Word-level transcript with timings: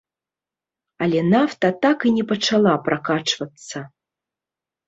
Але 1.05 1.19
нафта 1.33 1.71
так 1.83 1.97
і 2.11 2.13
не 2.17 2.25
пачала 2.31 2.73
пракачвацца. 2.89 3.77